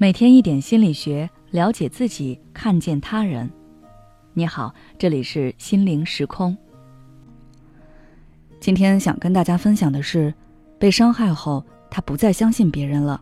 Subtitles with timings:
[0.00, 3.50] 每天一点心理学，了解自己，看见他人。
[4.32, 6.56] 你好，这里是心灵时空。
[8.60, 10.32] 今天想跟大家分享的是，
[10.78, 13.20] 被伤害后，他不再相信别人了。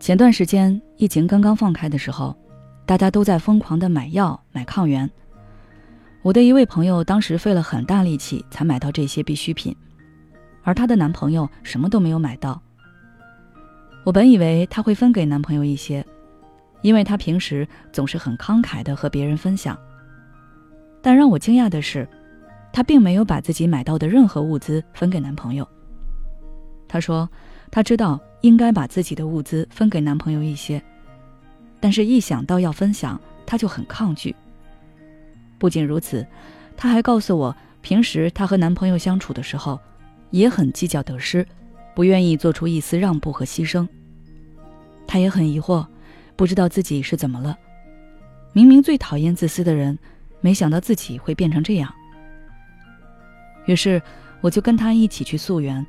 [0.00, 2.34] 前段时间疫情刚刚放开的时候，
[2.86, 5.10] 大家都在疯狂的买药、买抗原。
[6.22, 9.76] 我的一位朋友当时费了很大力气才买到这些必需品，
[10.62, 12.58] 而她的男朋友什么都没有买到。
[14.04, 16.04] 我本以为她会分给男朋友一些，
[16.80, 19.78] 因为她平时总是很慷慨的和别人分享。
[21.00, 22.08] 但让我惊讶的是，
[22.72, 25.66] 她并没有把自己买到的任何物资分给男朋友。
[26.88, 27.28] 她说，
[27.70, 30.82] 她知道应该把自己的物资分给男朋友一些，
[31.80, 34.34] 但是一想到要分享，她就很抗拒。
[35.58, 36.26] 不仅如此，
[36.76, 39.78] 她还告诉我，平时她和男朋友相处的时候，
[40.30, 41.46] 也很计较得失。
[41.94, 43.86] 不愿意做出一丝让步和牺牲，
[45.06, 45.86] 他也很疑惑，
[46.36, 47.56] 不知道自己是怎么了。
[48.52, 49.98] 明明最讨厌自私的人，
[50.40, 51.92] 没想到自己会变成这样。
[53.66, 54.00] 于是
[54.40, 55.86] 我就跟他一起去溯源，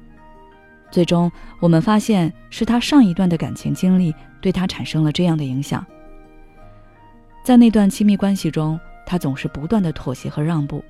[0.92, 5.86] 最终我们发现是他上一段的感情经历对他产生了这样的影响。
[7.44, 10.84] 在那段亲密关系中，他总是不断的妥协和让步，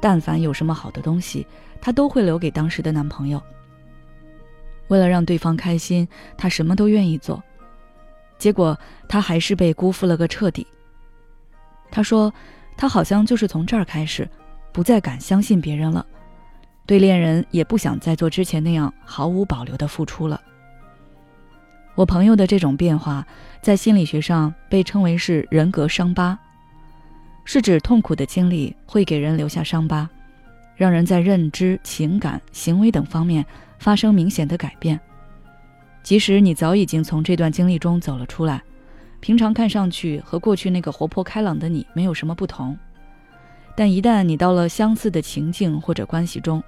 [0.00, 1.46] 但凡有什么好的东西，
[1.80, 3.42] 他都会留给当时的男朋友。
[4.88, 7.42] 为了让对方开心，他什么都愿意做，
[8.38, 10.66] 结果他还是被辜负了个彻底。
[11.90, 12.32] 他说，
[12.76, 14.28] 他好像就是从这儿开始，
[14.72, 16.04] 不再敢相信别人了，
[16.86, 20.40] 对恋人也不想再做之前那样毫无保留的付出了。
[21.94, 23.26] 我朋友的这种变化，
[23.60, 26.38] 在心理学上被称为是人格伤疤，
[27.44, 30.08] 是指痛苦的经历会给人留下伤疤，
[30.76, 33.44] 让人在认知、情感、行为等方面。
[33.78, 34.98] 发生明显的改变，
[36.02, 38.62] 即使你早已经从这段经历中走了出来，
[39.20, 42.76] 平常看上去和过去那个活泼开朗的你没有什么不同，
[43.76, 46.62] 但一旦你到了相似的情境或者关系中，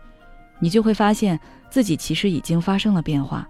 [0.58, 3.48] 你就会发现自己其实已经发生了变化。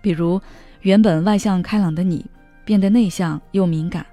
[0.00, 0.40] 比如，
[0.82, 2.24] 原本外向开朗的你
[2.64, 4.04] 变得内向又敏感，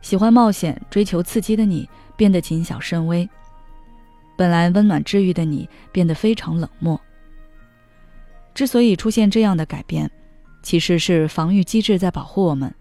[0.00, 3.28] 喜欢冒险追求刺激的你变得谨小慎微。
[4.36, 7.00] 本来温暖治愈的你变得非常冷漠。
[8.54, 10.10] 之所以出现这样的改变，
[10.62, 12.72] 其实是防御机制在保护我们，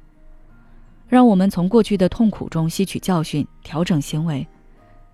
[1.08, 4.47] 让我们从过去的痛苦中吸取教训，调整行为，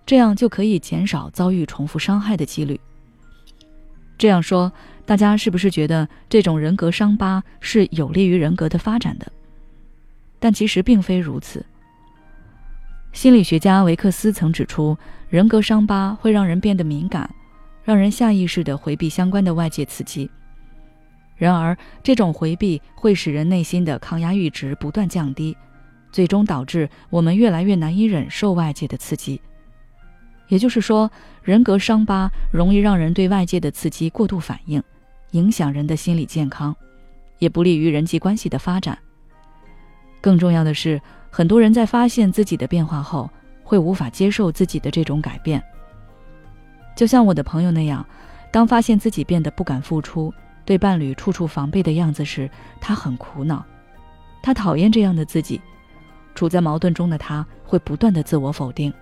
[0.04, 2.78] 这样就可以减少遭遇重复伤害的几率。
[4.18, 4.70] 这样说，
[5.06, 9.32] 大家是不是觉得这种人格伤疤是有利于人格的发展的？
[10.38, 11.64] 但其实并非如此。
[13.12, 14.96] 心理学家维克斯曾指出，
[15.28, 17.28] 人格伤疤会让人变得敏感，
[17.82, 20.30] 让人下意识地回避相关的外界刺激。
[21.36, 25.56] 然而，这种回避会使人内心的抗压阈值不断降低，
[26.12, 29.40] 最终导致我们越来越难以忍受外界的刺激。
[30.48, 31.10] 也就是说，
[31.42, 34.82] 人格伤疤容易让人对外界的刺激过度反应，
[35.32, 36.74] 影响人的心理健康，
[37.38, 38.96] 也不利于人际关系的发展。
[40.20, 41.00] 更重要的是。
[41.30, 43.30] 很多人在发现自己的变化后，
[43.62, 45.62] 会无法接受自己的这种改变。
[46.96, 48.04] 就像我的朋友那样，
[48.50, 53.64] 当发现自己变得不敢付出，对伴侣处处防备的样子时，他很苦恼，
[54.42, 55.60] 他讨厌这样的自己。
[56.34, 58.92] 处在矛盾中的他，会不断的自我否定。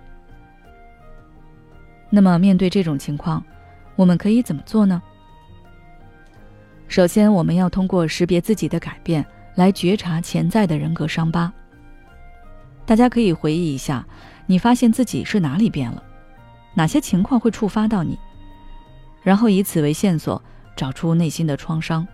[2.09, 3.43] 那么，面对这种情况，
[3.95, 5.01] 我们可以怎么做呢？
[6.87, 9.25] 首先，我们要通过识别自己的改变，
[9.55, 11.51] 来觉察潜在的人格伤疤。
[12.89, 14.03] 大家可以回忆一下，
[14.47, 16.03] 你发现自己是哪里变了，
[16.73, 18.17] 哪些情况会触发到你，
[19.21, 20.41] 然后以此为线索，
[20.75, 22.07] 找出内心的创伤，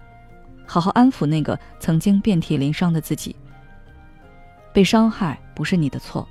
[0.68, 3.34] 好好安抚那个曾经遍体鳞伤的自己。
[4.74, 6.28] 被伤害不是你的错，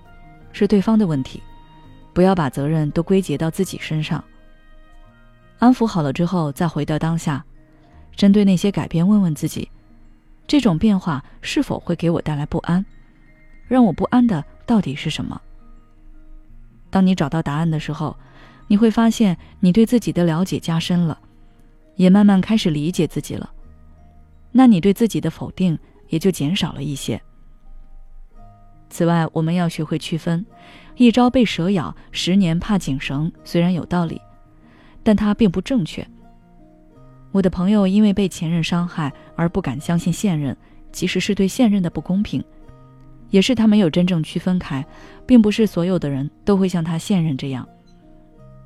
[0.53, 1.43] 是对方的问题，
[2.13, 4.23] 不要把责任都归结到自己身上。
[5.59, 7.43] 安抚好了之后，再回到当下，
[8.15, 9.71] 针对那些改变，问问自己，
[10.47, 12.85] 这种变化是否会给我带来不安？
[13.69, 15.41] 让我不安的到底是什么？
[16.91, 18.17] 当你找到答案的时候，
[18.67, 21.19] 你会发现你对自己的了解加深了，
[21.97, 23.51] 也慢慢开始理解自己了。
[24.53, 25.79] 那你对自己的否定
[26.09, 27.21] 也就减少了一些。
[28.89, 30.47] 此外，我们要学会区分：
[30.95, 33.33] 一朝被蛇咬，十年怕井绳。
[33.43, 34.21] 虽然有道理，
[35.03, 36.07] 但它并不正确。
[37.33, 40.57] 我的朋友因为被前任伤害而不敢相信现任，
[40.93, 42.45] 其实是对现任的不公平。
[43.31, 44.85] 也是他没有真正区分开，
[45.27, 47.69] 并不是所有的人都会像他现任这样，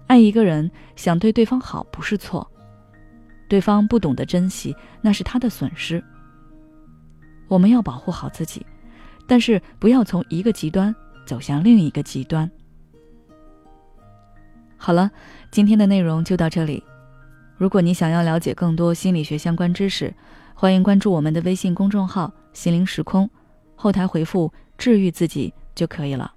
[0.07, 2.47] 爱一个人想对对方好不是错，
[3.49, 6.03] 对方不懂得珍惜，那是他的损失。
[7.49, 8.65] 我们要保护好自己，
[9.27, 10.95] 但是不要从一个极端
[11.25, 12.51] 走向另一个极端。
[14.77, 15.11] 好了，
[15.51, 16.85] 今天的内容就到这里。
[17.57, 20.15] 如果你想要了解更多心理学相关知识，
[20.55, 23.29] 欢迎关注我们的微信公众号“心灵时空”，
[23.81, 26.35] 后台回复“治愈自己”就可以了。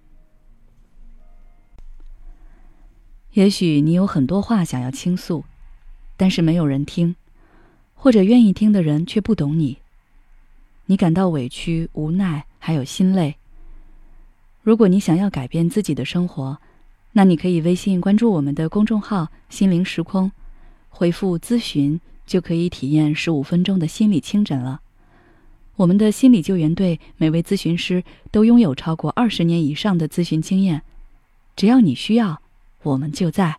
[3.31, 5.43] 也许你有很多话想要倾诉，
[6.15, 7.15] 但是没有人听，
[7.95, 9.79] 或者愿意听的人却不懂你。
[10.85, 13.35] 你感到委屈、无奈，还有心累。
[14.61, 16.59] 如果你想要改变自己的生活，
[17.13, 20.31] 那你可以微信关注我们的公众号“心灵时空”。
[20.89, 24.81] 回复咨询就可以体验十五分钟的心理清诊了。
[25.81, 30.83] 我们的心理救援队每位咨询师都拥有超过二十年以上的咨询经验，
[31.55, 32.39] 只要你需要，
[32.83, 33.57] 我们就在。